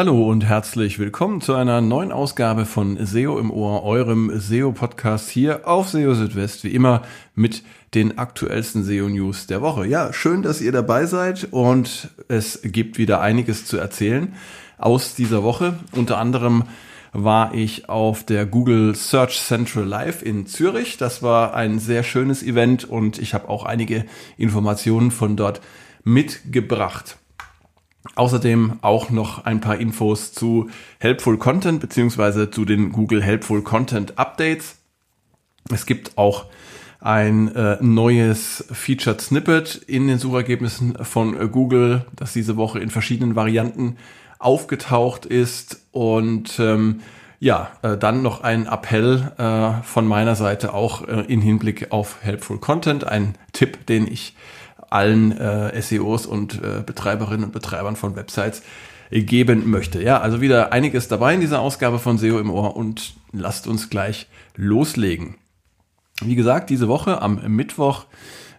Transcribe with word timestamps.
Hallo 0.00 0.30
und 0.30 0.46
herzlich 0.46 0.98
willkommen 0.98 1.42
zu 1.42 1.54
einer 1.54 1.82
neuen 1.82 2.10
Ausgabe 2.10 2.64
von 2.64 2.96
SEO 3.04 3.38
im 3.38 3.50
Ohr, 3.50 3.82
eurem 3.82 4.32
SEO-Podcast 4.34 5.28
hier 5.28 5.68
auf 5.68 5.90
SEO 5.90 6.14
Südwest, 6.14 6.64
wie 6.64 6.74
immer 6.74 7.02
mit 7.34 7.62
den 7.92 8.16
aktuellsten 8.16 8.82
SEO-News 8.82 9.46
der 9.46 9.60
Woche. 9.60 9.86
Ja, 9.86 10.14
schön, 10.14 10.40
dass 10.40 10.62
ihr 10.62 10.72
dabei 10.72 11.04
seid 11.04 11.48
und 11.50 12.08
es 12.28 12.60
gibt 12.62 12.96
wieder 12.96 13.20
einiges 13.20 13.66
zu 13.66 13.76
erzählen 13.76 14.34
aus 14.78 15.16
dieser 15.16 15.42
Woche. 15.42 15.74
Unter 15.92 16.16
anderem 16.16 16.64
war 17.12 17.52
ich 17.52 17.90
auf 17.90 18.24
der 18.24 18.46
Google 18.46 18.94
Search 18.94 19.38
Central 19.42 19.84
Live 19.84 20.22
in 20.22 20.46
Zürich. 20.46 20.96
Das 20.96 21.22
war 21.22 21.52
ein 21.52 21.78
sehr 21.78 22.04
schönes 22.04 22.42
Event 22.42 22.84
und 22.84 23.18
ich 23.18 23.34
habe 23.34 23.50
auch 23.50 23.66
einige 23.66 24.06
Informationen 24.38 25.10
von 25.10 25.36
dort 25.36 25.60
mitgebracht. 26.04 27.19
Außerdem 28.14 28.78
auch 28.80 29.10
noch 29.10 29.44
ein 29.44 29.60
paar 29.60 29.76
Infos 29.76 30.32
zu 30.32 30.70
Helpful 30.98 31.36
Content 31.36 31.80
beziehungsweise 31.80 32.50
zu 32.50 32.64
den 32.64 32.92
Google 32.92 33.22
Helpful 33.22 33.62
Content 33.62 34.18
Updates. 34.18 34.76
Es 35.70 35.84
gibt 35.84 36.16
auch 36.16 36.46
ein 37.00 37.54
äh, 37.54 37.78
neues 37.80 38.64
Featured 38.70 39.20
Snippet 39.20 39.76
in 39.86 40.08
den 40.08 40.18
Suchergebnissen 40.18 40.96
von 41.02 41.38
äh, 41.38 41.48
Google, 41.48 42.06
das 42.14 42.32
diese 42.32 42.56
Woche 42.56 42.78
in 42.78 42.90
verschiedenen 42.90 43.36
Varianten 43.36 43.96
aufgetaucht 44.38 45.26
ist. 45.26 45.86
Und 45.92 46.58
ähm, 46.58 47.00
ja, 47.38 47.70
äh, 47.82 47.96
dann 47.96 48.22
noch 48.22 48.42
ein 48.42 48.66
Appell 48.66 49.32
äh, 49.38 49.82
von 49.82 50.06
meiner 50.06 50.34
Seite 50.34 50.74
auch 50.74 51.06
äh, 51.08 51.22
in 51.22 51.40
Hinblick 51.40 51.90
auf 51.90 52.18
Helpful 52.22 52.58
Content. 52.58 53.04
Ein 53.04 53.34
Tipp, 53.52 53.86
den 53.86 54.06
ich 54.06 54.34
allen 54.90 55.36
äh, 55.36 55.80
SEOs 55.80 56.26
und 56.26 56.62
äh, 56.62 56.82
Betreiberinnen 56.84 57.44
und 57.44 57.52
Betreibern 57.52 57.96
von 57.96 58.16
Websites 58.16 58.62
geben 59.10 59.68
möchte. 59.68 60.02
Ja, 60.02 60.20
also 60.20 60.40
wieder 60.40 60.72
einiges 60.72 61.08
dabei 61.08 61.34
in 61.34 61.40
dieser 61.40 61.60
Ausgabe 61.60 61.98
von 61.98 62.16
SEO 62.16 62.38
im 62.38 62.50
Ohr 62.50 62.76
und 62.76 63.14
lasst 63.32 63.66
uns 63.66 63.90
gleich 63.90 64.28
loslegen. 64.56 65.34
Wie 66.22 66.36
gesagt, 66.36 66.70
diese 66.70 66.86
Woche 66.86 67.20
am 67.20 67.40
Mittwoch, 67.48 68.06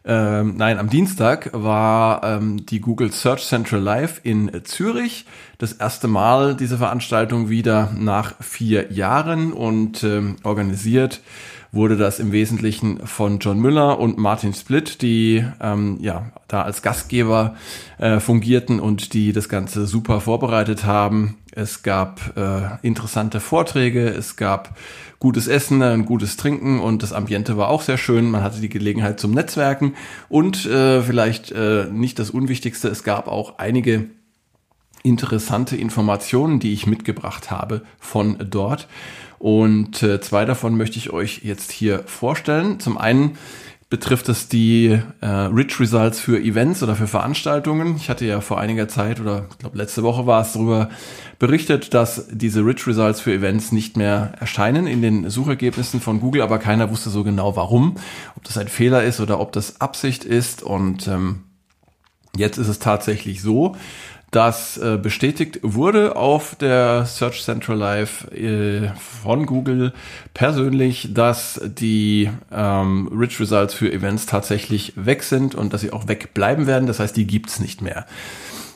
ähm, 0.04 0.56
nein, 0.58 0.80
am 0.80 0.90
Dienstag 0.90 1.52
war 1.54 2.24
ähm, 2.24 2.66
die 2.66 2.82
Google 2.82 3.12
Search 3.12 3.46
Central 3.46 3.82
Live 3.82 4.22
in 4.24 4.52
Zürich. 4.64 5.26
Das 5.60 5.74
erste 5.74 6.08
Mal 6.08 6.56
diese 6.56 6.80
Veranstaltung 6.80 7.50
wieder 7.50 7.92
nach 7.96 8.34
vier 8.42 8.92
Jahren 8.92 9.54
und 9.54 10.04
ähm, 10.04 10.38
organisiert 10.44 11.22
wurde 11.72 11.96
das 11.96 12.20
im 12.20 12.32
Wesentlichen 12.32 13.06
von 13.06 13.40
John 13.40 13.60
Müller 13.60 14.00
und 14.00 14.18
Martin 14.18 14.54
Split, 14.54 15.02
die 15.02 15.46
ähm, 15.62 15.98
ja 16.02 16.32
da 16.48 16.64
als 16.64 16.82
Gastgeber 16.82 17.56
äh, 17.98 18.20
fungierten 18.20 18.80
und 18.80 19.14
die 19.14 19.32
das 19.32 19.48
Ganze 19.48 19.88
super 19.88 20.20
vorbereitet 20.20 20.86
haben. 20.86 21.38
Es 21.54 21.84
gab 21.84 22.36
äh, 22.38 22.86
interessante 22.86 23.40
Vorträge, 23.40 24.08
es 24.10 24.36
gab 24.36 24.78
gutes 25.20 25.48
Essen, 25.48 25.82
ein 25.82 26.06
gutes 26.06 26.36
Trinken 26.36 26.80
und 26.80 27.04
das 27.04 27.14
Ambiente 27.14 27.56
war 27.56 27.70
auch 27.70 27.82
sehr 27.82 27.98
schön. 27.98 28.32
Man 28.32 28.44
hatte 28.44 28.60
die 28.60 28.70
Gelegenheit 28.70 29.20
zum 29.20 29.32
Netzwerken 29.32 29.94
und 30.28 30.66
äh, 30.66 31.02
vielleicht 31.02 31.52
äh, 31.52 31.86
nicht 31.92 32.20
das 32.20 32.32
Unwichtigste, 32.32 32.90
es 32.90 33.04
gab 33.04 33.28
auch 33.28 33.60
einige 33.60 34.10
interessante 35.04 35.76
Informationen, 35.76 36.60
die 36.60 36.74
ich 36.74 36.88
mitgebracht 36.88 37.52
habe 37.52 37.82
von 38.00 38.38
dort. 38.50 38.88
Und 39.40 40.04
äh, 40.04 40.22
zwei 40.22 40.46
davon 40.46 40.78
möchte 40.78 40.98
ich 40.98 41.12
euch 41.12 41.42
jetzt 41.44 41.72
hier 41.72 42.04
vorstellen. 42.06 42.80
Zum 42.80 42.98
einen 42.98 43.38
betrifft 43.92 44.30
es 44.30 44.48
die 44.48 45.00
äh, 45.20 45.28
Rich 45.28 45.80
Results 45.82 46.20
für 46.20 46.40
Events 46.40 46.82
oder 46.82 46.96
für 46.96 47.08
Veranstaltungen. 47.08 47.98
Ich 47.98 48.10
hatte 48.10 48.26
ja 48.26 48.40
vor 48.40 48.58
einiger 48.58 48.88
Zeit 48.88 49.20
oder 49.20 49.48
ich 49.52 49.58
glaube 49.58 49.78
letzte 49.78 50.02
Woche 50.02 50.26
war 50.26 50.42
es 50.42 50.54
darüber 50.54 50.90
berichtet, 51.40 51.94
dass 51.94 52.28
diese 52.32 52.66
Rich 52.66 52.88
Results 52.88 53.20
für 53.20 53.34
Events 53.34 53.74
nicht 53.74 53.98
mehr 53.98 54.32
erscheinen 54.40 54.88
in 54.88 55.02
den 55.02 55.30
Suchergebnissen 55.30 56.00
von 56.00 56.22
Google, 56.22 56.42
aber 56.42 56.58
keiner 56.58 56.90
wusste 56.90 57.10
so 57.10 57.26
genau 57.26 57.58
warum, 57.58 57.98
ob 58.38 58.46
das 58.46 58.58
ein 58.58 58.70
Fehler 58.70 59.04
ist 59.04 59.20
oder 59.20 59.42
ob 59.42 59.52
das 59.52 59.82
Absicht 59.82 60.24
ist. 60.24 60.64
Und 60.64 61.10
ähm, 61.10 61.44
jetzt 62.34 62.58
ist 62.58 62.70
es 62.70 62.80
tatsächlich 62.80 63.42
so 63.42 63.76
das 64.32 64.78
äh, 64.78 64.98
bestätigt 64.98 65.60
wurde 65.62 66.16
auf 66.16 66.56
der 66.56 67.06
Search 67.06 67.44
Central 67.44 67.78
Live 67.78 68.32
äh, 68.32 68.90
von 68.96 69.46
Google 69.46 69.92
persönlich, 70.34 71.14
dass 71.14 71.60
die 71.64 72.30
ähm, 72.50 73.10
Rich 73.14 73.42
Results 73.42 73.74
für 73.74 73.92
Events 73.92 74.26
tatsächlich 74.26 74.94
weg 74.96 75.24
sind 75.24 75.54
und 75.54 75.74
dass 75.74 75.82
sie 75.82 75.92
auch 75.92 76.08
wegbleiben 76.08 76.66
werden. 76.66 76.88
Das 76.88 77.02
heißt, 77.02 77.16
die 77.18 77.28
gibt's 77.28 77.60
nicht 77.60 77.82
mehr. 77.82 78.06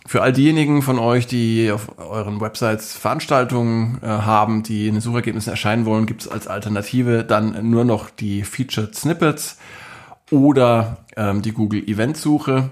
Für 0.06 0.22
all 0.22 0.34
diejenigen 0.34 0.82
von 0.82 1.00
euch, 1.00 1.26
die 1.26 1.72
auf 1.72 1.98
euren 1.98 2.42
Websites 2.42 2.94
Veranstaltungen 2.94 4.00
äh, 4.04 4.08
haben, 4.08 4.62
die 4.62 4.88
in 4.88 4.96
den 4.96 5.02
Suchergebnissen 5.02 5.52
erscheinen 5.52 5.86
wollen, 5.86 6.06
gibt's 6.06 6.28
als 6.28 6.48
Alternative 6.48 7.24
dann 7.24 7.70
nur 7.70 7.86
noch 7.86 8.10
die 8.10 8.44
Featured 8.44 8.94
Snippets 8.94 9.58
oder 10.32 10.98
ähm, 11.16 11.42
die 11.42 11.54
Google 11.54 11.88
Event 11.88 12.18
Suche 12.18 12.72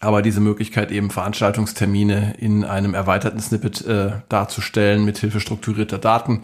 aber 0.00 0.22
diese 0.22 0.40
Möglichkeit 0.40 0.90
eben 0.90 1.10
Veranstaltungstermine 1.10 2.34
in 2.38 2.64
einem 2.64 2.94
erweiterten 2.94 3.40
Snippet 3.40 3.84
äh, 3.86 4.12
darzustellen 4.28 5.04
mit 5.04 5.18
Hilfe 5.18 5.40
strukturierter 5.40 5.98
Daten, 5.98 6.42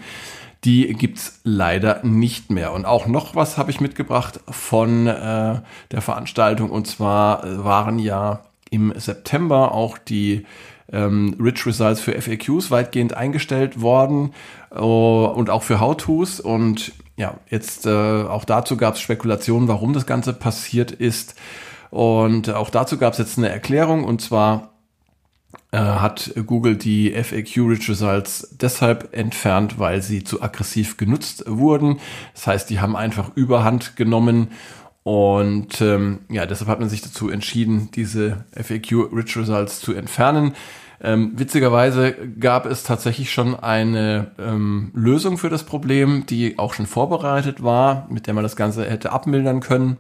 die 0.65 0.93
gibt's 0.95 1.41
leider 1.45 2.01
nicht 2.05 2.51
mehr. 2.51 2.73
Und 2.73 2.85
auch 2.85 3.07
noch 3.07 3.35
was 3.35 3.59
habe 3.59 3.71
ich 3.71 3.81
mitgebracht 3.81 4.41
von 4.49 5.07
äh, 5.07 5.61
der 5.91 6.01
Veranstaltung 6.01 6.71
und 6.71 6.87
zwar 6.87 7.45
äh, 7.45 7.65
waren 7.65 7.99
ja 7.99 8.43
im 8.71 8.93
September 8.97 9.73
auch 9.73 9.99
die 9.99 10.47
ähm, 10.91 11.37
Rich 11.41 11.67
Results 11.67 12.01
für 12.01 12.21
FAQs 12.21 12.71
weitgehend 12.71 13.15
eingestellt 13.15 13.81
worden 13.81 14.33
uh, 14.75 15.27
und 15.27 15.51
auch 15.51 15.63
für 15.63 15.81
How-Tos 15.81 16.41
und 16.41 16.93
ja, 17.17 17.35
jetzt 17.51 17.87
äh, 17.87 17.91
auch 17.91 18.45
dazu 18.45 18.77
gab 18.77 18.95
es 18.95 19.01
Spekulationen, 19.01 19.69
warum 19.69 19.93
das 19.93 20.07
Ganze 20.07 20.33
passiert 20.33 20.91
ist. 20.93 21.35
Und 21.93 22.49
auch 22.49 22.71
dazu 22.71 22.97
gab 22.97 23.13
es 23.13 23.19
jetzt 23.19 23.37
eine 23.37 23.51
Erklärung 23.51 24.05
und 24.05 24.23
zwar 24.23 24.71
äh, 25.73 25.77
hat 25.77 26.33
Google 26.47 26.75
die 26.75 27.13
FAQ 27.13 27.69
Rich 27.69 27.91
Results 27.91 28.57
deshalb 28.59 29.15
entfernt, 29.15 29.79
weil 29.79 30.01
sie 30.01 30.25
zu 30.25 30.41
aggressiv 30.41 30.97
genutzt 30.97 31.45
wurden. 31.47 32.01
Das 32.33 32.47
heißt, 32.47 32.71
die 32.71 32.81
haben 32.81 32.97
einfach 32.97 33.37
Überhand 33.37 33.95
genommen 33.95 34.53
und 35.03 35.83
ähm, 35.83 36.21
ja, 36.31 36.47
deshalb 36.47 36.71
hat 36.71 36.81
man 36.81 36.89
sich 36.89 37.03
dazu 37.03 37.29
entschieden, 37.29 37.91
diese 37.95 38.47
FAQ 38.55 39.13
Rich 39.15 39.37
Results 39.37 39.81
zu 39.81 39.93
entfernen. 39.93 40.55
Ähm, 41.03 41.33
witzigerweise 41.35 42.17
gab 42.41 42.65
es 42.65 42.85
tatsächlich 42.85 43.31
schon 43.31 43.55
eine 43.55 44.31
ähm, 44.39 44.93
Lösung 44.95 45.37
für 45.37 45.51
das 45.51 45.65
Problem, 45.65 46.25
die 46.25 46.59
auch 46.59 46.73
schon 46.73 46.87
vorbereitet 46.87 47.63
war, 47.63 48.07
mit 48.09 48.27
der 48.27 48.33
man 48.33 48.45
das 48.45 48.57
Ganze 48.57 48.89
hätte 48.89 49.13
abmildern 49.13 49.61
können 49.61 49.99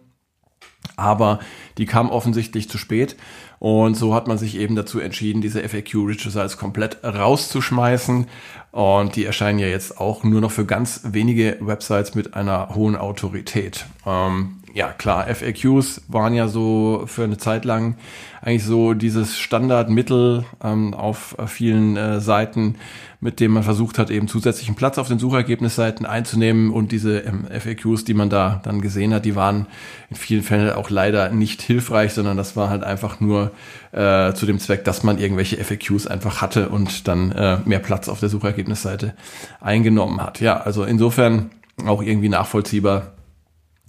aber 0.97 1.41
die 1.78 1.87
kam 1.87 2.10
offensichtlich 2.10 2.69
zu 2.69 2.78
spät 2.78 3.16
und 3.62 3.94
so 3.94 4.12
hat 4.12 4.26
man 4.26 4.38
sich 4.38 4.56
eben 4.56 4.75
dazu 4.75 4.98
entschieden, 4.98 5.41
diese 5.41 5.62
FAQ 5.69 5.94
Rich 6.09 6.26
Results 6.26 6.56
komplett 6.56 6.98
rauszuschmeißen 7.04 8.26
und 8.72 9.15
die 9.15 9.25
erscheinen 9.25 9.60
ja 9.60 9.69
jetzt 9.69 10.00
auch 10.00 10.25
nur 10.25 10.41
noch 10.41 10.50
für 10.50 10.66
ganz 10.66 11.03
wenige 11.04 11.59
Websites 11.60 12.16
mit 12.16 12.34
einer 12.34 12.75
hohen 12.75 12.97
Autorität. 12.97 13.87
Ähm, 14.04 14.56
ja, 14.75 14.88
klar, 14.88 15.27
FAQs 15.27 16.03
waren 16.09 16.34
ja 16.34 16.49
so 16.49 17.05
für 17.06 17.25
eine 17.25 17.37
Zeit 17.37 17.65
lang 17.65 17.97
eigentlich 18.41 18.65
so 18.65 18.94
dieses 18.94 19.38
Standardmittel 19.38 20.44
ähm, 20.65 20.94
auf 20.94 21.37
vielen 21.47 21.97
äh, 21.97 22.21
Seiten, 22.21 22.77
mit 23.21 23.39
dem 23.39 23.53
man 23.53 23.63
versucht 23.63 23.98
hat, 23.98 24.10
eben 24.10 24.28
zusätzlichen 24.28 24.74
Platz 24.74 24.98
auf 24.98 25.09
den 25.09 25.19
Suchergebnisseiten 25.19 26.07
einzunehmen. 26.07 26.71
Und 26.71 26.91
diese 26.91 27.19
ähm, 27.21 27.47
FAQs, 27.47 28.04
die 28.04 28.15
man 28.15 28.30
da 28.30 28.60
dann 28.65 28.80
gesehen 28.80 29.15
hat, 29.15 29.24
die 29.27 29.36
waren 29.36 29.66
in 30.10 30.16
vielen 30.16 30.42
Fällen 30.42 30.72
auch 30.72 30.91
leider 30.91 31.28
nicht 31.28 31.63
hilfreich, 31.63 32.15
sondern 32.15 32.36
das 32.36 32.57
war 32.57 32.69
halt 32.69 32.83
einfach 32.83 33.21
nur 33.21 33.53
äh, 33.92 34.33
zu 34.33 34.47
dem 34.47 34.59
Zweck, 34.59 34.84
dass 34.84 35.03
man 35.03 35.19
irgendwelche 35.19 35.63
FAQs 35.63 36.07
einfach 36.07 36.41
hatte 36.41 36.71
und 36.71 37.07
dann 37.07 37.30
äh, 37.33 37.59
mehr 37.65 37.78
Platz 37.78 38.09
auf 38.09 38.21
der 38.21 38.30
Suchergebnisseite 38.30 39.15
eingenommen 39.60 40.21
hat. 40.21 40.41
Ja, 40.41 40.60
also 40.60 40.83
insofern 40.83 41.51
auch 41.86 42.03
irgendwie 42.03 42.28
nachvollziehbar, 42.28 43.11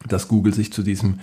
dass 0.07 0.27
Google 0.27 0.53
sich 0.53 0.73
zu 0.73 0.83
diesem 0.83 1.19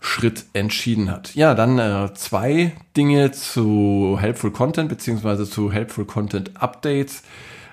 Schritt 0.00 0.44
entschieden 0.52 1.10
hat. 1.10 1.34
Ja, 1.34 1.54
dann 1.54 1.78
äh, 1.78 2.12
zwei 2.14 2.72
Dinge 2.96 3.32
zu 3.32 4.18
Helpful 4.20 4.50
Content 4.50 4.90
beziehungsweise 4.90 5.48
zu 5.48 5.72
Helpful 5.72 6.04
Content 6.04 6.60
Updates. 6.60 7.22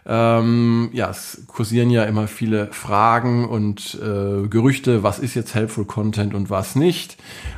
Ähm, 0.06 0.90
ja, 0.94 1.10
es 1.10 1.44
kursieren 1.48 1.90
ja 1.90 2.06
immer 2.06 2.28
viele 2.28 2.68
Fragen 2.72 3.48
und 3.48 4.00
äh, 4.02 4.48
Gerüchte, 4.48 5.04
was 5.04 5.20
ist 5.20 5.36
jetzt 5.36 5.54
Helpful 5.54 5.86
Content 5.86 6.34
und 6.34 6.50
was 6.50 6.76
nicht. 6.76 7.18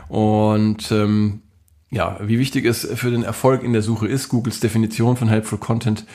Und 0.09 0.91
ähm, 0.91 1.41
ja, 1.91 2.17
wie 2.21 2.39
wichtig 2.39 2.65
es 2.65 2.87
für 2.95 3.11
den 3.11 3.23
Erfolg 3.23 3.63
in 3.63 3.73
der 3.73 3.83
Suche 3.83 4.07
ist, 4.07 4.27
Googles 4.27 4.59
Definition 4.59 5.15
von 5.15 5.27
Helpful 5.27 5.59
Content 5.59 6.05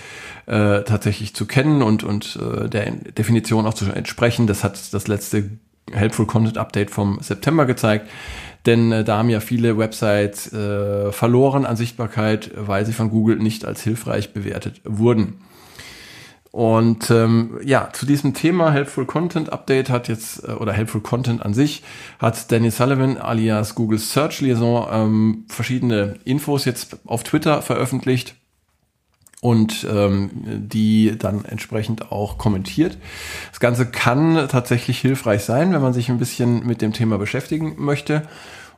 äh, 0.47 0.83
tatsächlich 0.83 1.35
zu 1.35 1.47
kennen 1.47 1.83
und, 1.83 2.03
und 2.03 2.37
äh, 2.43 2.69
der 2.69 2.91
Definition 2.91 3.67
auch 3.67 3.75
zu 3.75 3.85
entsprechen. 3.87 4.49
Das 4.49 4.65
hat 4.65 4.93
das 4.93 5.07
letzte 5.07 5.59
Helpful 5.93 6.27
Content 6.27 6.59
Update 6.59 6.91
vom 6.91 7.19
September 7.21 7.67
gezeigt. 7.67 8.09
denn 8.67 8.93
äh, 8.93 9.05
da 9.05 9.19
haben 9.19 9.31
ja 9.31 9.41
viele 9.41 9.79
Websites 9.79 10.53
äh, 10.53 11.13
verloren 11.13 11.65
an 11.65 11.77
Sichtbarkeit, 11.77 12.51
weil 12.55 12.85
sie 12.85 12.93
von 12.93 13.11
Google 13.11 13.37
nicht 13.37 13.65
als 13.65 13.83
hilfreich 13.83 14.33
bewertet 14.33 14.81
wurden. 14.85 15.41
Und 16.51 17.11
ähm, 17.11 17.61
ja, 17.63 17.91
zu 17.93 18.07
diesem 18.07 18.35
Thema 18.35 18.73
Helpful 18.73 19.07
Content 19.07 19.53
Update 19.53 19.91
hat 19.91 20.09
jetzt, 20.09 20.43
äh, 20.45 20.53
oder 20.53 20.73
Helpful 20.73 21.03
Content 21.03 21.43
an 21.45 21.55
sich, 21.55 21.83
hat 22.19 22.51
Danny 22.51 22.71
Sullivan 22.71 23.19
alias 23.19 23.75
Google 23.75 23.99
Search 23.99 24.41
Liaison 24.41 24.89
ähm, 24.91 25.45
verschiedene 25.49 26.15
Infos 26.25 26.65
jetzt 26.65 26.99
auf 27.07 27.23
Twitter 27.23 27.63
veröffentlicht 27.63 28.35
und 29.41 29.87
ähm, 29.89 30.31
die 30.35 31.17
dann 31.17 31.45
entsprechend 31.45 32.11
auch 32.11 32.39
kommentiert. 32.39 32.99
Das 33.51 33.61
Ganze 33.61 33.87
kann 33.87 34.49
tatsächlich 34.49 34.99
hilfreich 34.99 35.45
sein, 35.45 35.73
wenn 35.73 35.83
man 35.83 35.93
sich 35.93 36.09
ein 36.09 36.19
bisschen 36.19 36.67
mit 36.67 36.83
dem 36.83 36.93
Thema 36.93 37.19
beschäftigen 37.19 37.77
möchte. 37.79 38.23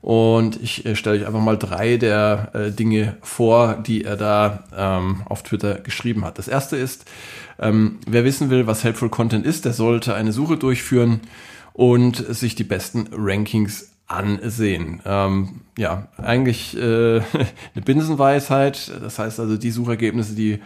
Und 0.02 0.62
ich 0.62 0.86
äh, 0.86 0.96
stelle 0.96 1.20
euch 1.20 1.26
einfach 1.26 1.40
mal 1.40 1.58
drei 1.58 1.96
der 1.96 2.50
äh, 2.54 2.70
Dinge 2.70 3.16
vor, 3.22 3.74
die 3.74 4.04
er 4.04 4.16
da 4.16 4.64
ähm, 4.76 5.22
auf 5.26 5.42
Twitter 5.42 5.74
geschrieben 5.74 6.24
hat. 6.24 6.38
Das 6.38 6.48
erste 6.48 6.76
ist, 6.76 7.04
ähm, 7.58 7.98
wer 8.06 8.24
wissen 8.24 8.50
will, 8.50 8.66
was 8.66 8.84
Helpful 8.84 9.10
Content 9.10 9.44
ist, 9.44 9.64
der 9.64 9.74
sollte 9.74 10.14
eine 10.14 10.32
Suche 10.32 10.56
durchführen 10.56 11.20
und 11.74 12.16
sich 12.16 12.54
die 12.54 12.64
besten 12.64 13.08
Rankings 13.12 13.89
ansehen. 14.10 15.00
Ähm, 15.04 15.60
ja, 15.78 16.08
eigentlich 16.18 16.76
äh, 16.76 17.20
eine 17.74 17.84
Binsenweisheit. 17.84 18.92
Das 19.00 19.18
heißt 19.18 19.40
also, 19.40 19.56
die 19.56 19.70
Suchergebnisse, 19.70 20.34
die 20.34 20.58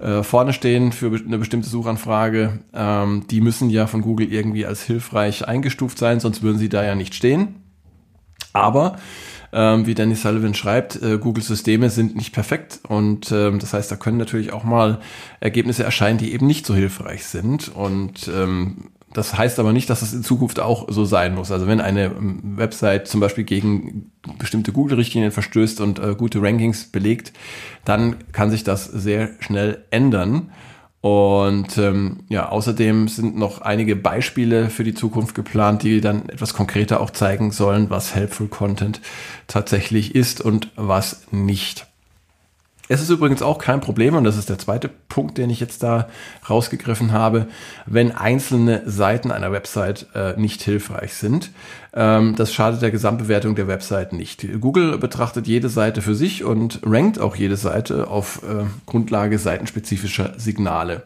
äh, 0.00 0.22
vorne 0.22 0.52
stehen 0.52 0.92
für 0.92 1.06
eine 1.06 1.38
bestimmte 1.38 1.68
Suchanfrage, 1.68 2.60
ähm, 2.72 3.26
die 3.30 3.40
müssen 3.40 3.70
ja 3.70 3.86
von 3.86 4.02
Google 4.02 4.32
irgendwie 4.32 4.66
als 4.66 4.82
hilfreich 4.82 5.46
eingestuft 5.46 5.98
sein, 5.98 6.20
sonst 6.20 6.42
würden 6.42 6.58
sie 6.58 6.68
da 6.68 6.84
ja 6.84 6.94
nicht 6.94 7.14
stehen. 7.14 7.56
Aber 8.52 8.96
ähm, 9.52 9.86
wie 9.86 9.94
Danny 9.94 10.14
Sullivan 10.14 10.54
schreibt, 10.54 11.02
äh, 11.02 11.18
Google-Systeme 11.18 11.90
sind 11.90 12.16
nicht 12.16 12.32
perfekt 12.32 12.80
und 12.88 13.30
ähm, 13.32 13.58
das 13.58 13.72
heißt, 13.74 13.90
da 13.90 13.96
können 13.96 14.18
natürlich 14.18 14.52
auch 14.52 14.64
mal 14.64 15.00
Ergebnisse 15.40 15.84
erscheinen, 15.84 16.18
die 16.18 16.32
eben 16.32 16.46
nicht 16.46 16.66
so 16.66 16.74
hilfreich 16.74 17.24
sind 17.24 17.74
und 17.74 18.28
ähm, 18.34 18.90
das 19.14 19.36
heißt 19.36 19.58
aber 19.58 19.72
nicht, 19.72 19.90
dass 19.90 20.02
es 20.02 20.12
in 20.12 20.22
Zukunft 20.22 20.60
auch 20.60 20.86
so 20.90 21.04
sein 21.04 21.34
muss. 21.34 21.50
Also 21.50 21.66
wenn 21.66 21.80
eine 21.80 22.06
ähm, 22.06 22.56
Website 22.56 23.08
zum 23.08 23.20
Beispiel 23.20 23.44
gegen 23.44 24.12
bestimmte 24.38 24.72
Google-Richtlinien 24.72 25.32
verstößt 25.32 25.80
und 25.80 25.98
äh, 25.98 26.14
gute 26.14 26.40
Rankings 26.42 26.86
belegt, 26.86 27.32
dann 27.84 28.16
kann 28.32 28.50
sich 28.50 28.64
das 28.64 28.84
sehr 28.84 29.30
schnell 29.40 29.84
ändern. 29.90 30.50
Und 31.00 31.78
ähm, 31.78 32.20
ja, 32.28 32.48
außerdem 32.48 33.08
sind 33.08 33.36
noch 33.36 33.60
einige 33.60 33.96
Beispiele 33.96 34.70
für 34.70 34.84
die 34.84 34.94
Zukunft 34.94 35.34
geplant, 35.34 35.82
die 35.82 36.00
dann 36.00 36.28
etwas 36.28 36.54
konkreter 36.54 37.00
auch 37.00 37.10
zeigen 37.10 37.50
sollen, 37.50 37.90
was 37.90 38.14
Helpful 38.14 38.46
Content 38.46 39.00
tatsächlich 39.48 40.14
ist 40.14 40.40
und 40.40 40.70
was 40.76 41.26
nicht. 41.32 41.91
Es 42.88 43.00
ist 43.00 43.10
übrigens 43.10 43.42
auch 43.42 43.58
kein 43.58 43.80
Problem, 43.80 44.16
und 44.16 44.24
das 44.24 44.36
ist 44.36 44.50
der 44.50 44.58
zweite 44.58 44.90
Punkt, 45.08 45.38
den 45.38 45.50
ich 45.50 45.60
jetzt 45.60 45.82
da 45.82 46.08
rausgegriffen 46.48 47.12
habe, 47.12 47.46
wenn 47.86 48.12
einzelne 48.12 48.82
Seiten 48.86 49.30
einer 49.30 49.52
Website 49.52 50.06
äh, 50.14 50.38
nicht 50.38 50.62
hilfreich 50.62 51.14
sind. 51.14 51.50
Ähm, 51.94 52.34
das 52.36 52.52
schadet 52.52 52.82
der 52.82 52.90
Gesamtbewertung 52.90 53.54
der 53.54 53.68
Website 53.68 54.12
nicht. 54.12 54.46
Google 54.60 54.98
betrachtet 54.98 55.46
jede 55.46 55.68
Seite 55.68 56.02
für 56.02 56.14
sich 56.14 56.44
und 56.44 56.80
rankt 56.84 57.18
auch 57.20 57.36
jede 57.36 57.56
Seite 57.56 58.08
auf 58.08 58.42
äh, 58.42 58.64
Grundlage 58.86 59.38
seitenspezifischer 59.38 60.34
Signale. 60.36 61.04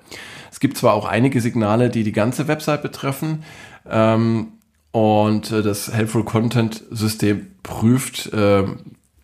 Es 0.50 0.61
gibt 0.61 0.78
zwar 0.78 0.94
auch 0.94 1.05
einige 1.05 1.40
Signale, 1.40 1.90
die 1.90 2.05
die 2.05 2.12
ganze 2.12 2.49
Website 2.49 2.82
betreffen, 2.82 3.44
ähm, 3.88 4.49
und 4.96 5.52
äh, 5.52 5.62
das 5.62 5.93
Helpful 5.93 6.25
Content 6.25 6.82
System 6.90 7.49
prüft 7.62 8.32
äh, 8.32 8.64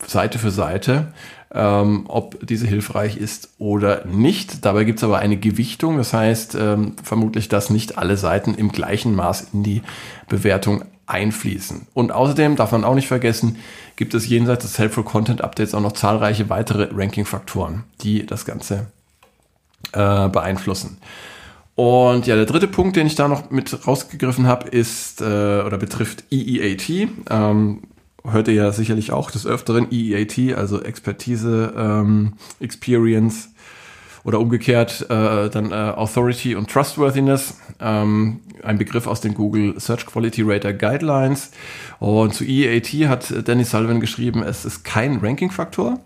Seite 0.07 0.39
für 0.39 0.51
Seite, 0.51 1.13
ähm, 1.55 2.05
ob 2.09 2.45
diese 2.47 2.67
hilfreich 2.67 3.17
ist 3.17 3.51
oder 3.59 4.05
nicht. 4.05 4.65
Dabei 4.65 4.85
gibt 4.85 4.99
es 4.99 5.05
aber 5.05 5.19
eine 5.19 5.37
Gewichtung, 5.37 5.97
das 5.97 6.13
heißt 6.13 6.55
ähm, 6.55 6.97
vermutlich, 7.03 7.49
dass 7.49 7.71
nicht 7.71 7.99
alle 7.99 8.17
Seiten 8.17 8.55
im 8.55 8.73
gleichen 8.73 9.15
Maß 9.15 9.49
in 9.53 9.63
die 9.63 9.83
Bewertung 10.29 10.85
einfließen. 11.07 11.87
Und 11.95 12.13
außerdem 12.13 12.57
darf 12.57 12.73
man 12.73 12.85
auch 12.85 12.95
nicht 12.95 13.09
vergessen, 13.09 13.57
gibt 13.97 14.15
es 14.15 14.29
jenseits 14.29 14.65
des 14.65 14.79
Helpful 14.79 15.05
Content 15.05 15.43
Updates 15.43 15.75
auch 15.75 15.81
noch 15.81 15.93
zahlreiche 15.93 16.49
weitere 16.49 16.89
Ranking-Faktoren, 16.93 17.85
die 18.03 18.25
das 18.25 18.45
Ganze 18.45 18.87
äh, 19.93 20.29
beeinflussen. 20.29 20.99
Und 21.75 22.27
ja, 22.27 22.37
der 22.37 22.45
dritte 22.45 22.69
Punkt, 22.69 22.97
den 22.97 23.07
ich 23.07 23.15
da 23.15 23.29
noch 23.29 23.51
mit 23.51 23.87
rausgegriffen 23.87 24.47
habe, 24.47 24.69
ist 24.69 25.21
äh, 25.21 25.25
oder 25.25 25.79
betrifft 25.79 26.25
EEAT. 26.31 27.09
Ähm, 27.31 27.83
hört 28.25 28.49
ihr 28.49 28.55
ja 28.55 28.73
sicherlich 28.73 29.13
auch 29.13 29.31
des 29.31 29.47
Öfteren 29.47 29.91
EEAT, 29.91 30.57
also 30.57 30.83
Expertise, 30.83 31.73
ähm, 31.77 32.35
Experience 32.61 33.51
oder 34.25 34.39
umgekehrt 34.39 35.07
äh, 35.11 35.51
dann 35.51 35.73
äh, 35.73 35.75
Authority 35.75 36.55
und 36.55 36.71
Trustworthiness, 36.71 37.59
ähm, 37.81 38.41
ein 38.63 38.79
Begriff 38.79 39.07
aus 39.07 39.21
den 39.21 39.35
Google 39.35 39.79
Search 39.81 40.07
Quality 40.07 40.43
Rater 40.43 40.73
Guidelines. 40.73 41.51
Und 41.99 42.35
zu 42.35 42.45
EEAT 42.45 43.09
hat 43.09 43.49
Danny 43.49 43.65
Sullivan 43.65 44.01
geschrieben, 44.01 44.43
es 44.45 44.65
ist 44.65 44.85
kein 44.85 45.19
Ranking-Faktor. 45.19 45.99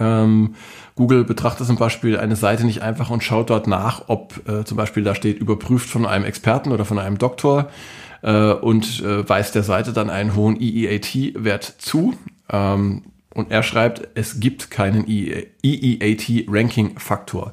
Ähm, 0.00 0.54
Google 0.94 1.24
betrachtet 1.24 1.66
zum 1.66 1.76
Beispiel 1.76 2.18
eine 2.18 2.36
Seite 2.36 2.64
nicht 2.64 2.82
einfach 2.82 3.10
und 3.10 3.22
schaut 3.22 3.50
dort 3.50 3.66
nach, 3.66 4.04
ob 4.08 4.48
äh, 4.48 4.64
zum 4.64 4.76
Beispiel 4.76 5.04
da 5.04 5.14
steht, 5.14 5.38
überprüft 5.38 5.88
von 5.88 6.06
einem 6.06 6.24
Experten 6.24 6.72
oder 6.72 6.84
von 6.84 6.98
einem 6.98 7.18
Doktor, 7.18 7.68
äh, 8.22 8.52
und 8.52 9.00
äh, 9.00 9.28
weist 9.28 9.54
der 9.54 9.62
Seite 9.62 9.92
dann 9.92 10.08
einen 10.10 10.34
hohen 10.34 10.60
EEAT-Wert 10.60 11.76
zu. 11.78 12.14
Ähm, 12.50 13.02
und 13.34 13.50
er 13.50 13.62
schreibt, 13.62 14.08
es 14.14 14.40
gibt 14.40 14.70
keinen 14.70 15.06
EEAT-Ranking-Faktor. 15.06 17.52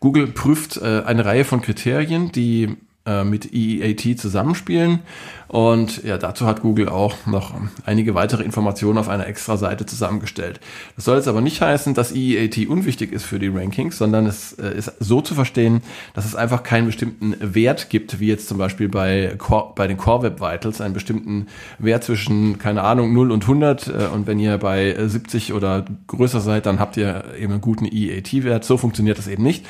Google 0.00 0.26
prüft 0.28 0.76
äh, 0.76 1.02
eine 1.04 1.24
Reihe 1.24 1.44
von 1.44 1.62
Kriterien, 1.62 2.30
die 2.30 2.76
äh, 3.06 3.24
mit 3.24 3.52
EEAT 3.52 4.18
zusammenspielen. 4.18 5.00
Und 5.48 6.02
ja, 6.02 6.18
dazu 6.18 6.44
hat 6.46 6.62
Google 6.62 6.88
auch 6.88 7.26
noch 7.26 7.54
einige 7.84 8.14
weitere 8.14 8.42
Informationen 8.42 8.98
auf 8.98 9.08
einer 9.08 9.28
extra 9.28 9.56
Seite 9.56 9.86
zusammengestellt. 9.86 10.58
Das 10.96 11.04
soll 11.04 11.16
jetzt 11.16 11.28
aber 11.28 11.40
nicht 11.40 11.60
heißen, 11.60 11.94
dass 11.94 12.12
EEAT 12.12 12.68
unwichtig 12.68 13.12
ist 13.12 13.24
für 13.24 13.38
die 13.38 13.48
Rankings, 13.48 13.96
sondern 13.96 14.26
es 14.26 14.54
äh, 14.54 14.76
ist 14.76 14.92
so 14.98 15.20
zu 15.20 15.34
verstehen, 15.34 15.82
dass 16.14 16.24
es 16.24 16.34
einfach 16.34 16.64
keinen 16.64 16.86
bestimmten 16.86 17.36
Wert 17.40 17.90
gibt, 17.90 18.18
wie 18.18 18.26
jetzt 18.26 18.48
zum 18.48 18.58
Beispiel 18.58 18.88
bei, 18.88 19.34
Core, 19.38 19.72
bei 19.76 19.86
den 19.86 19.96
Core 19.96 20.24
Web 20.24 20.40
Vitals, 20.40 20.80
einen 20.80 20.94
bestimmten 20.94 21.46
Wert 21.78 22.02
zwischen, 22.02 22.58
keine 22.58 22.82
Ahnung, 22.82 23.12
0 23.12 23.30
und 23.30 23.42
100. 23.42 23.86
Äh, 23.86 23.90
und 24.12 24.26
wenn 24.26 24.40
ihr 24.40 24.58
bei 24.58 24.96
70 24.98 25.52
oder 25.52 25.84
größer 26.08 26.40
seid, 26.40 26.66
dann 26.66 26.80
habt 26.80 26.96
ihr 26.96 27.24
eben 27.38 27.52
einen 27.52 27.60
guten 27.60 27.84
EEAT-Wert. 27.84 28.64
So 28.64 28.76
funktioniert 28.76 29.18
das 29.18 29.28
eben 29.28 29.44
nicht 29.44 29.64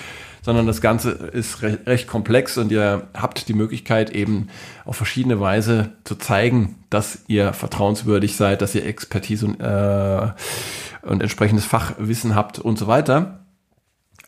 sondern 0.46 0.68
das 0.68 0.80
Ganze 0.80 1.10
ist 1.10 1.62
recht, 1.62 1.88
recht 1.88 2.06
komplex 2.06 2.56
und 2.56 2.70
ihr 2.70 3.08
habt 3.14 3.48
die 3.48 3.52
Möglichkeit 3.52 4.10
eben 4.10 4.46
auf 4.84 4.94
verschiedene 4.94 5.40
Weise 5.40 5.90
zu 6.04 6.14
zeigen, 6.14 6.76
dass 6.88 7.24
ihr 7.26 7.52
vertrauenswürdig 7.52 8.36
seid, 8.36 8.62
dass 8.62 8.72
ihr 8.76 8.86
Expertise 8.86 9.44
und, 9.46 9.60
äh, 9.60 10.28
und 11.02 11.20
entsprechendes 11.20 11.66
Fachwissen 11.66 12.36
habt 12.36 12.60
und 12.60 12.78
so 12.78 12.86
weiter. 12.86 13.40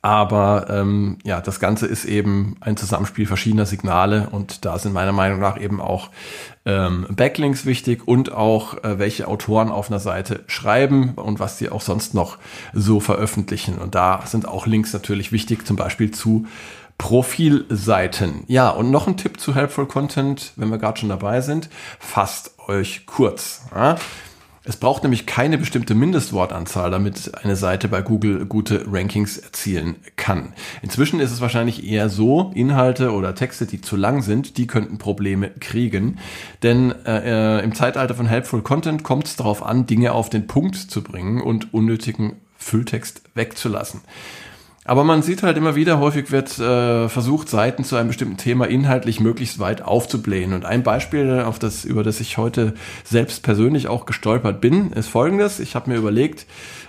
Aber 0.00 0.66
ähm, 0.70 1.18
ja, 1.24 1.40
das 1.40 1.58
Ganze 1.58 1.86
ist 1.86 2.04
eben 2.04 2.56
ein 2.60 2.76
Zusammenspiel 2.76 3.26
verschiedener 3.26 3.66
Signale 3.66 4.28
und 4.30 4.64
da 4.64 4.78
sind 4.78 4.92
meiner 4.92 5.12
Meinung 5.12 5.40
nach 5.40 5.60
eben 5.60 5.80
auch 5.80 6.10
ähm, 6.64 7.06
Backlinks 7.10 7.66
wichtig 7.66 8.06
und 8.06 8.32
auch 8.32 8.82
äh, 8.84 8.98
welche 8.98 9.26
Autoren 9.26 9.70
auf 9.70 9.90
einer 9.90 9.98
Seite 9.98 10.44
schreiben 10.46 11.14
und 11.14 11.40
was 11.40 11.58
sie 11.58 11.70
auch 11.70 11.80
sonst 11.80 12.14
noch 12.14 12.38
so 12.72 13.00
veröffentlichen. 13.00 13.78
Und 13.78 13.96
da 13.96 14.22
sind 14.24 14.46
auch 14.46 14.66
Links 14.66 14.92
natürlich 14.92 15.32
wichtig, 15.32 15.66
zum 15.66 15.76
Beispiel 15.76 16.12
zu 16.12 16.46
Profilseiten. 16.98 18.44
Ja, 18.48 18.70
und 18.70 18.90
noch 18.90 19.06
ein 19.06 19.16
Tipp 19.16 19.40
zu 19.40 19.54
Helpful 19.54 19.86
Content, 19.86 20.52
wenn 20.56 20.68
wir 20.68 20.78
gerade 20.78 20.98
schon 21.00 21.08
dabei 21.08 21.40
sind, 21.40 21.70
fasst 21.98 22.54
euch 22.66 23.06
kurz. 23.06 23.62
Ja? 23.74 23.96
Es 24.68 24.76
braucht 24.76 25.02
nämlich 25.02 25.24
keine 25.24 25.56
bestimmte 25.56 25.94
Mindestwortanzahl, 25.94 26.90
damit 26.90 27.32
eine 27.42 27.56
Seite 27.56 27.88
bei 27.88 28.02
Google 28.02 28.44
gute 28.44 28.84
Rankings 28.86 29.38
erzielen 29.38 29.96
kann. 30.16 30.52
Inzwischen 30.82 31.20
ist 31.20 31.32
es 31.32 31.40
wahrscheinlich 31.40 31.88
eher 31.88 32.10
so, 32.10 32.52
Inhalte 32.54 33.12
oder 33.12 33.34
Texte, 33.34 33.64
die 33.64 33.80
zu 33.80 33.96
lang 33.96 34.20
sind, 34.20 34.58
die 34.58 34.66
könnten 34.66 34.98
Probleme 34.98 35.48
kriegen. 35.58 36.18
Denn 36.62 36.92
äh, 37.06 37.60
im 37.60 37.74
Zeitalter 37.74 38.14
von 38.14 38.26
Helpful 38.26 38.60
Content 38.60 39.04
kommt 39.04 39.24
es 39.24 39.36
darauf 39.36 39.62
an, 39.62 39.86
Dinge 39.86 40.12
auf 40.12 40.28
den 40.28 40.46
Punkt 40.46 40.76
zu 40.76 41.02
bringen 41.02 41.40
und 41.40 41.72
unnötigen 41.72 42.34
Fülltext 42.58 43.22
wegzulassen. 43.34 44.02
Aber 44.88 45.04
man 45.04 45.20
sieht 45.20 45.42
halt 45.42 45.58
immer 45.58 45.74
wieder, 45.74 46.00
häufig 46.00 46.32
wird 46.32 46.58
äh, 46.58 47.10
versucht, 47.10 47.50
Seiten 47.50 47.84
zu 47.84 47.96
einem 47.96 48.08
bestimmten 48.08 48.38
Thema 48.38 48.66
inhaltlich 48.66 49.20
möglichst 49.20 49.58
weit 49.58 49.82
aufzublähen. 49.82 50.54
Und 50.54 50.64
ein 50.64 50.82
Beispiel, 50.82 51.40
auf 51.40 51.58
das, 51.58 51.84
über 51.84 52.02
das 52.02 52.20
ich 52.20 52.38
heute 52.38 52.72
selbst 53.04 53.42
persönlich 53.42 53.88
auch 53.88 54.06
gestolpert 54.06 54.62
bin, 54.62 54.92
ist 54.92 55.08
folgendes. 55.08 55.60
Ich 55.60 55.74
habe 55.74 55.90
mir 55.90 55.98
überlegt, 55.98 56.46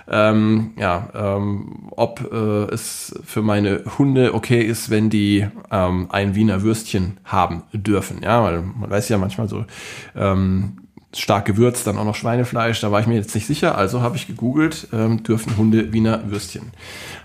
ähm, 0.08 0.72
ja, 0.78 1.10
ähm, 1.14 1.90
ob 1.92 2.32
äh, 2.32 2.74
es 2.74 3.20
für 3.26 3.42
meine 3.42 3.84
Hunde 3.98 4.34
okay 4.34 4.62
ist, 4.62 4.90
wenn 4.90 5.10
die 5.10 5.46
ähm, 5.70 6.08
ein 6.10 6.36
Wiener 6.36 6.62
Würstchen 6.62 7.18
haben 7.26 7.64
dürfen. 7.74 8.22
Ja, 8.24 8.42
weil 8.46 8.62
man 8.62 8.90
weiß 8.90 9.10
ja 9.10 9.18
manchmal 9.18 9.50
so, 9.50 9.66
ähm, 10.16 10.78
stark 11.14 11.46
gewürzt, 11.46 11.88
dann 11.88 11.98
auch 11.98 12.06
noch 12.06 12.16
Schweinefleisch, 12.16 12.82
da 12.82 12.92
war 12.92 13.00
ich 13.00 13.08
mir 13.08 13.16
jetzt 13.16 13.34
nicht 13.34 13.48
sicher, 13.48 13.76
also 13.76 14.02
habe 14.02 14.16
ich 14.16 14.28
gegoogelt, 14.28 14.88
ähm, 14.94 15.24
dürfen 15.24 15.58
Hunde 15.58 15.92
Wiener 15.92 16.30
Würstchen 16.30 16.72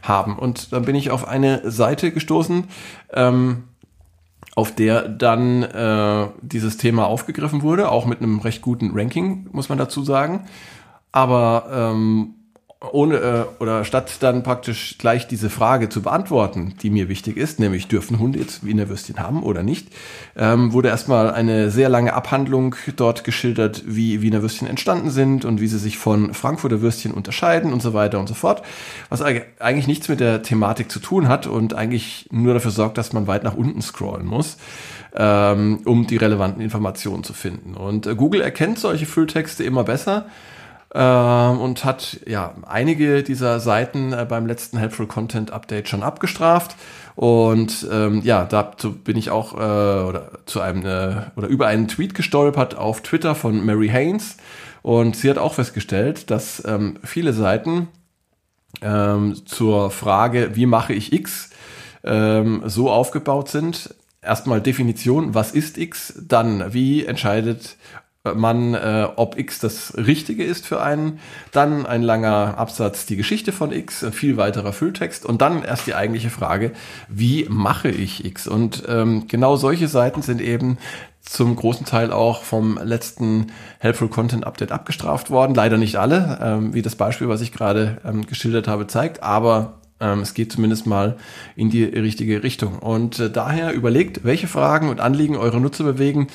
haben. 0.02 0.38
Und 0.38 0.72
dann 0.72 0.84
bin 0.84 0.94
ich 0.94 1.10
auf 1.10 1.28
eine 1.28 1.70
Seite 1.70 2.10
gestoßen, 2.10 2.64
ähm, 3.12 3.64
auf 4.54 4.74
der 4.74 5.08
dann 5.08 5.62
äh, 5.64 6.28
dieses 6.40 6.76
Thema 6.76 7.06
aufgegriffen 7.06 7.62
wurde, 7.62 7.90
auch 7.90 8.06
mit 8.06 8.20
einem 8.20 8.38
recht 8.38 8.62
guten 8.62 8.92
Ranking, 8.94 9.48
muss 9.52 9.68
man 9.68 9.78
dazu 9.78 10.02
sagen. 10.02 10.46
Aber 11.12 11.66
ähm, 11.70 12.34
ohne 12.92 13.16
äh, 13.16 13.44
oder 13.58 13.84
statt 13.84 14.16
dann 14.20 14.42
praktisch 14.42 14.96
gleich 14.98 15.26
diese 15.26 15.50
Frage 15.50 15.88
zu 15.88 16.02
beantworten, 16.02 16.74
die 16.82 16.90
mir 16.90 17.08
wichtig 17.08 17.36
ist, 17.36 17.60
nämlich 17.60 17.88
dürfen 17.88 18.18
Hunde 18.18 18.38
jetzt 18.38 18.64
Wiener 18.64 18.88
Würstchen 18.88 19.18
haben 19.18 19.42
oder 19.42 19.62
nicht, 19.62 19.88
ähm, 20.36 20.72
wurde 20.72 20.88
erstmal 20.88 21.30
eine 21.30 21.70
sehr 21.70 21.88
lange 21.88 22.14
Abhandlung 22.14 22.74
dort 22.96 23.24
geschildert, 23.24 23.82
wie 23.86 24.22
Wiener 24.22 24.42
Würstchen 24.42 24.68
entstanden 24.68 25.10
sind 25.10 25.44
und 25.44 25.60
wie 25.60 25.68
sie 25.68 25.78
sich 25.78 25.98
von 25.98 26.34
Frankfurter 26.34 26.80
Würstchen 26.80 27.12
unterscheiden 27.12 27.72
und 27.72 27.82
so 27.82 27.94
weiter 27.94 28.18
und 28.20 28.28
so 28.28 28.34
fort, 28.34 28.62
was 29.08 29.22
eigentlich 29.22 29.86
nichts 29.86 30.08
mit 30.08 30.20
der 30.20 30.42
Thematik 30.42 30.90
zu 30.90 31.00
tun 31.00 31.28
hat 31.28 31.46
und 31.46 31.74
eigentlich 31.74 32.28
nur 32.30 32.54
dafür 32.54 32.70
sorgt, 32.70 32.98
dass 32.98 33.12
man 33.12 33.26
weit 33.26 33.44
nach 33.44 33.54
unten 33.54 33.82
scrollen 33.82 34.26
muss 34.26 34.56
ähm, 35.14 35.80
um 35.84 36.06
die 36.06 36.16
relevanten 36.16 36.60
Informationen 36.60 37.24
zu 37.24 37.32
finden. 37.32 37.74
Und 37.74 38.06
äh, 38.06 38.14
Google 38.14 38.40
erkennt 38.40 38.78
solche 38.78 39.06
Fülltexte 39.06 39.64
immer 39.64 39.84
besser 39.84 40.26
ähm, 40.94 41.60
und 41.60 41.84
hat 41.84 42.20
ja 42.26 42.54
einige 42.66 43.22
dieser 43.22 43.58
Seiten 43.58 44.12
äh, 44.12 44.24
beim 44.28 44.46
letzten 44.46 44.78
Helpful 44.78 45.06
Content 45.06 45.50
Update 45.50 45.88
schon 45.88 46.02
abgestraft. 46.02 46.76
Und 47.16 47.86
ähm, 47.92 48.22
ja, 48.22 48.44
dazu 48.44 48.92
bin 48.92 49.16
ich 49.16 49.30
auch 49.30 49.54
äh, 49.54 49.56
oder 49.56 50.30
zu 50.46 50.60
einem 50.60 50.84
äh, 50.86 51.22
oder 51.36 51.48
über 51.48 51.66
einen 51.66 51.88
Tweet 51.88 52.14
gestolpert 52.14 52.76
auf 52.76 53.02
Twitter 53.02 53.34
von 53.34 53.64
Mary 53.64 53.88
Haynes. 53.88 54.36
Und 54.82 55.16
sie 55.16 55.30
hat 55.30 55.38
auch 55.38 55.54
festgestellt, 55.54 56.30
dass 56.30 56.62
ähm, 56.66 56.98
viele 57.02 57.32
Seiten 57.32 57.88
ähm, 58.82 59.46
zur 59.46 59.90
Frage, 59.90 60.50
wie 60.54 60.66
mache 60.66 60.92
ich 60.92 61.12
X, 61.12 61.50
ähm, 62.04 62.62
so 62.66 62.90
aufgebaut 62.90 63.48
sind. 63.48 63.94
Erstmal 64.20 64.60
Definition, 64.60 65.34
was 65.34 65.52
ist 65.52 65.78
X? 65.78 66.14
Dann, 66.20 66.72
wie 66.72 67.04
entscheidet 67.04 67.76
man, 68.32 68.74
äh, 68.74 69.08
ob 69.16 69.38
X 69.38 69.58
das 69.58 69.94
Richtige 69.96 70.44
ist 70.44 70.66
für 70.66 70.80
einen, 70.80 71.18
dann 71.52 71.84
ein 71.84 72.02
langer 72.02 72.56
Absatz 72.56 73.04
die 73.04 73.16
Geschichte 73.16 73.52
von 73.52 73.70
X, 73.70 74.06
viel 74.12 74.38
weiterer 74.38 74.72
Fülltext 74.72 75.26
und 75.26 75.42
dann 75.42 75.62
erst 75.62 75.86
die 75.86 75.94
eigentliche 75.94 76.30
Frage, 76.30 76.72
wie 77.08 77.46
mache 77.50 77.90
ich 77.90 78.24
X? 78.24 78.48
Und 78.48 78.84
ähm, 78.88 79.28
genau 79.28 79.56
solche 79.56 79.88
Seiten 79.88 80.22
sind 80.22 80.40
eben 80.40 80.78
zum 81.20 81.56
großen 81.56 81.86
Teil 81.86 82.12
auch 82.12 82.42
vom 82.42 82.78
letzten 82.82 83.48
Helpful 83.78 84.08
Content 84.08 84.46
Update 84.46 84.72
abgestraft 84.72 85.30
worden. 85.30 85.54
Leider 85.54 85.76
nicht 85.76 85.96
alle, 85.96 86.38
ähm, 86.42 86.74
wie 86.74 86.82
das 86.82 86.96
Beispiel, 86.96 87.28
was 87.28 87.40
ich 87.40 87.52
gerade 87.52 87.98
ähm, 88.04 88.26
geschildert 88.26 88.68
habe, 88.68 88.86
zeigt, 88.86 89.22
aber 89.22 89.80
es 89.98 90.34
geht 90.34 90.52
zumindest 90.52 90.86
mal 90.86 91.16
in 91.56 91.70
die 91.70 91.84
richtige 91.84 92.42
Richtung. 92.42 92.78
Und 92.78 93.18
äh, 93.18 93.30
daher 93.30 93.72
überlegt, 93.72 94.24
welche 94.24 94.48
Fragen 94.48 94.88
und 94.88 95.00
Anliegen 95.00 95.36
eure 95.36 95.60
Nutzer 95.60 95.84
bewegen 95.84 96.26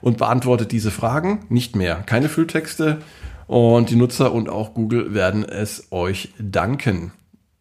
und 0.00 0.18
beantwortet 0.18 0.72
diese 0.72 0.90
Fragen. 0.90 1.40
Nicht 1.48 1.76
mehr. 1.76 1.96
Keine 2.06 2.28
Fülltexte. 2.28 2.98
Und 3.46 3.90
die 3.90 3.96
Nutzer 3.96 4.32
und 4.32 4.48
auch 4.48 4.74
Google 4.74 5.14
werden 5.14 5.44
es 5.44 5.88
euch 5.90 6.34
danken. 6.38 7.12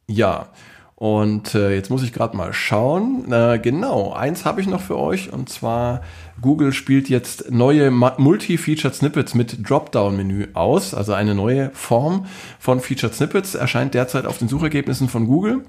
Ja. 0.07 0.49
Und 0.97 1.55
äh, 1.55 1.75
jetzt 1.75 1.89
muss 1.89 2.03
ich 2.03 2.13
gerade 2.13 2.37
mal 2.37 2.53
schauen. 2.53 3.31
Äh, 3.31 3.59
genau, 3.59 4.13
eins 4.13 4.45
habe 4.45 4.61
ich 4.61 4.67
noch 4.67 4.81
für 4.81 4.97
euch 4.97 5.33
und 5.33 5.49
zwar 5.49 6.01
Google 6.41 6.71
spielt 6.71 7.09
jetzt 7.09 7.51
neue 7.51 7.91
Multi-Featured 7.91 8.95
Snippets 8.95 9.33
mit 9.33 9.69
Dropdown-Menü 9.69 10.47
aus. 10.53 10.93
Also 10.93 11.13
eine 11.13 11.35
neue 11.35 11.69
Form 11.73 12.27
von 12.59 12.79
Featured 12.79 13.13
Snippets 13.13 13.55
erscheint 13.55 13.93
derzeit 13.93 14.25
auf 14.25 14.37
den 14.37 14.47
Suchergebnissen 14.47 15.09
von 15.09 15.27
Google. 15.27 15.65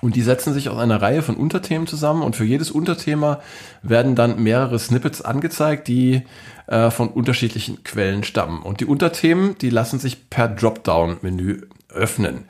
Und 0.00 0.14
die 0.14 0.22
setzen 0.22 0.54
sich 0.54 0.68
aus 0.68 0.78
einer 0.78 1.02
Reihe 1.02 1.22
von 1.22 1.34
Unterthemen 1.34 1.88
zusammen 1.88 2.22
und 2.22 2.36
für 2.36 2.44
jedes 2.44 2.70
Unterthema 2.70 3.40
werden 3.82 4.14
dann 4.14 4.40
mehrere 4.42 4.78
Snippets 4.78 5.22
angezeigt, 5.22 5.88
die 5.88 6.22
äh, 6.68 6.90
von 6.90 7.08
unterschiedlichen 7.08 7.82
Quellen 7.82 8.22
stammen. 8.22 8.62
Und 8.62 8.80
die 8.80 8.86
Unterthemen, 8.86 9.58
die 9.58 9.70
lassen 9.70 9.98
sich 9.98 10.30
per 10.30 10.48
Dropdown-Menü 10.48 11.62
öffnen. 11.88 12.44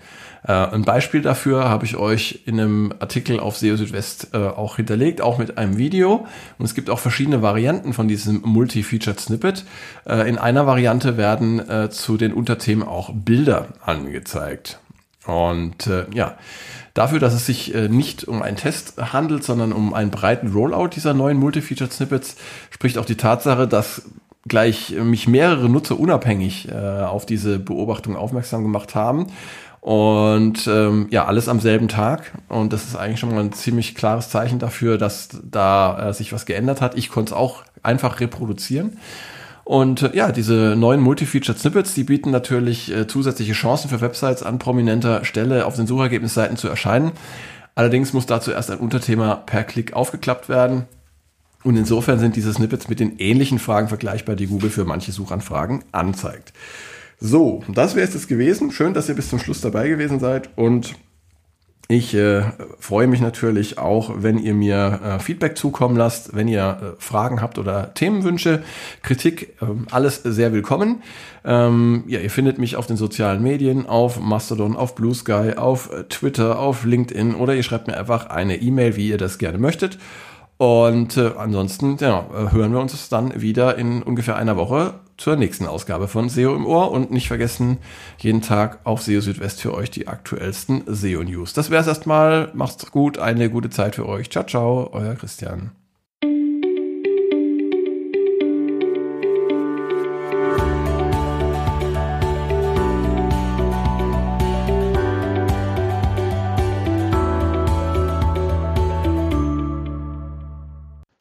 Äh, 0.49 0.53
ein 0.53 0.83
Beispiel 0.83 1.21
dafür 1.21 1.69
habe 1.69 1.85
ich 1.85 1.97
euch 1.97 2.41
in 2.47 2.59
einem 2.59 2.95
Artikel 2.99 3.39
auf 3.39 3.59
SEO 3.59 3.77
Südwest 3.77 4.29
äh, 4.33 4.39
auch 4.39 4.77
hinterlegt, 4.77 5.21
auch 5.21 5.39
mit 5.39 5.59
einem 5.59 5.77
Video. 5.77 6.27
Und 6.59 6.65
es 6.65 6.75
gibt 6.75 6.89
auch 6.91 6.99
verschiedene 6.99 7.43
Varianten 7.43 7.93
von 7.93 8.09
diesem 8.09 8.41
Multi-Featured 8.45 9.21
Snippet. 9.21 9.65
Äh, 10.07 10.29
in 10.29 10.39
einer 10.39 10.67
Variante 10.67 11.17
werden 11.17 11.63
zu 11.91 12.17
den 12.17 12.33
Unterthemen 12.33 12.87
auch 12.87 13.11
Bilder 13.13 13.69
angezeigt. 13.85 14.79
Und 15.27 15.91
ja, 16.15 16.39
dafür, 16.95 17.19
dass 17.19 17.35
es 17.35 17.45
sich 17.45 17.75
nicht 17.75 18.27
um 18.27 18.41
einen 18.41 18.57
Test 18.57 19.13
handelt, 19.13 19.45
sondern 19.45 19.73
um 19.73 19.93
einen 19.93 20.11
breiten 20.11 20.53
Rollout 20.53 20.89
dieser 20.89 21.13
neuen 21.13 21.37
Multi-Featured 21.37 21.93
Snippets, 21.93 22.37
spricht 22.71 22.97
auch 22.97 23.05
die 23.05 23.17
Tatsache, 23.17 23.69
dass 23.69 24.03
gleich 24.47 24.95
mich 25.03 25.29
mehrere 25.29 25.69
Nutzer 25.69 26.01
unabhängig 26.01 26.73
auf 26.73 27.27
diese 27.27 27.59
Beobachtung 27.59 28.17
aufmerksam 28.17 28.63
gemacht 28.63 28.95
haben 28.95 29.27
und 29.89 30.67
ähm, 30.67 31.07
ja, 31.09 31.25
alles 31.25 31.49
am 31.49 31.61
selben 31.61 31.89
Tag. 31.89 32.33
Und 32.51 32.75
das 32.75 32.85
ist 32.85 32.95
eigentlich 32.95 33.21
schon 33.21 33.31
mal 33.31 33.41
ein 33.41 33.55
ziemlich 33.55 33.95
klares 33.95 34.29
Zeichen 34.29 34.59
dafür, 34.59 34.99
dass 34.99 35.31
da 35.43 36.11
äh, 36.11 36.13
sich 36.13 36.35
was 36.35 36.45
geändert 36.45 36.83
hat. 36.83 36.95
Ich 36.99 37.09
konnte 37.09 37.33
es 37.33 37.39
auch 37.39 37.63
einfach 37.83 38.21
reproduzieren. 38.21 38.99
Und 39.65 40.03
äh, 40.03 40.11
ja, 40.15 40.31
diese 40.31 40.77
neuen 40.77 41.01
Multi-Featured 41.01 41.59
Snippets, 41.59 41.95
die 41.95 42.05
bieten 42.05 42.31
natürlich 42.31 42.95
äh, 42.95 43.07
zusätzliche 43.07 43.55
Chancen 43.55 43.89
für 43.89 44.03
Websites 44.03 44.43
an 44.43 44.59
prominenter 44.59 45.25
Stelle 45.25 45.65
auf 45.65 45.77
den 45.77 45.87
Suchergebnisseiten 45.87 46.59
zu 46.59 46.69
erscheinen. 46.69 47.13
Allerdings 47.75 48.13
muss 48.13 48.27
dazu 48.27 48.51
erst 48.51 48.71
ein 48.71 48.81
Unterthema 48.81 49.37
per 49.37 49.65
Klick 49.65 49.95
aufgeklappt 49.95 50.51
werden. 50.51 50.85
Und 51.65 51.77
insofern 51.77 52.19
sind 52.19 52.37
diese 52.37 52.53
Snippets 52.53 52.91
mit 52.91 53.01
den 53.01 53.19
ähnlichen 53.19 53.59
Fragen 53.59 53.89
vergleichbar, 53.89 54.37
die 54.37 54.49
Google 54.49 54.69
für 54.69 54.85
manche 54.85 55.13
Suchanfragen 55.13 55.83
anzeigt. 55.93 56.53
So, 57.21 57.65
das 57.69 57.97
wäre 57.97 58.07
es 58.07 58.15
jetzt 58.15 58.29
gewesen. 58.29 58.71
Schön, 58.71 58.95
dass 58.95 59.09
ihr 59.09 59.15
bis 59.15 59.29
zum 59.29 59.39
Schluss 59.39 59.61
dabei 59.61 59.89
gewesen 59.89 60.21
seid 60.21 60.51
und 60.57 60.95
ich 61.91 62.15
äh, 62.15 62.43
freue 62.79 63.07
mich 63.07 63.23
natürlich 63.23 63.79
auch, 63.79 64.13
wenn 64.19 64.37
ihr 64.37 64.53
mir 64.53 65.01
äh, 65.03 65.19
Feedback 65.21 65.57
zukommen 65.57 65.97
lasst, 65.97 66.37
wenn 66.37 66.47
ihr 66.47 66.97
äh, 66.99 67.03
Fragen 67.03 67.41
habt 67.41 67.57
oder 67.57 67.95
Themenwünsche, 67.95 68.63
Kritik, 69.03 69.57
ähm, 69.63 69.87
alles 69.91 70.23
sehr 70.23 70.53
willkommen. 70.53 71.03
Ähm, 71.47 72.05
ja, 72.07 72.21
ihr 72.21 72.29
findet 72.29 72.59
mich 72.59 72.77
auf 72.77 72.87
den 72.87 72.99
sozialen 72.99 73.43
Medien, 73.43 73.87
auf 73.87 74.21
Mastodon, 74.21 74.77
auf 74.77 74.97
Blue 74.97 75.15
Sky, 75.15 75.55
auf 75.57 75.91
äh, 75.91 76.05
Twitter, 76.05 76.59
auf 76.59 76.85
LinkedIn 76.85 77.35
oder 77.35 77.55
ihr 77.55 77.63
schreibt 77.63 77.87
mir 77.87 77.97
einfach 77.97 78.27
eine 78.27 78.57
E-Mail, 78.57 78.97
wie 78.97 79.09
ihr 79.09 79.19
das 79.19 79.39
gerne 79.39 79.57
möchtet. 79.57 79.99
Und 80.59 81.17
äh, 81.17 81.31
ansonsten 81.39 81.97
ja, 82.01 82.19
äh, 82.19 82.53
hören 82.53 82.73
wir 82.73 82.81
uns 82.81 83.09
dann 83.09 83.41
wieder 83.41 83.79
in 83.79 84.03
ungefähr 84.03 84.37
einer 84.37 84.59
Woche 84.59 84.93
zur 85.19 85.37
nächsten 85.37 85.67
Ausgabe 85.67 86.09
von 86.09 86.31
SEO 86.31 86.55
im 86.55 86.65
Ohr 86.65 86.91
und 86.91 87.11
nicht 87.11 87.29
vergessen, 87.29 87.79
jeden 88.19 88.41
Tag 88.41 88.79
auf 88.85 89.03
SEO 89.03 89.21
Südwest 89.21 89.61
für 89.61 89.75
euch 89.75 89.91
die 89.91 90.09
aktuellsten 90.09 90.85
SEO 90.87 91.23
News. 91.23 91.53
Das 91.53 91.71
wäre 91.71 91.83
es 91.83 91.89
erstmal. 91.89 92.51
Macht's 92.55 92.91
gut, 92.91 93.19
eine 93.19 93.51
gute 93.51 93.69
Zeit 93.69 93.97
für 93.97 94.07
euch. 94.07 94.31
Ciao, 94.31 94.47
ciao, 94.47 94.89
euer 94.93 95.15
Christian. 95.17 95.73